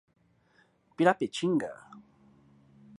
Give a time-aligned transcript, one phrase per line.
[0.97, 1.71] Pirapetinga